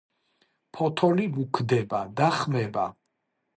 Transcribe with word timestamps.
ფოთოლი 0.77 1.27
მუქდება 1.35 2.01
და 2.23 2.33
ხმება. 2.41 2.89